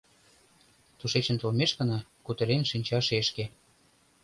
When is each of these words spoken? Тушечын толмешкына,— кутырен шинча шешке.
Тушечын 0.97 1.37
толмешкына,— 1.41 1.99
кутырен 2.25 2.63
шинча 2.71 2.99
шешке. 3.07 3.45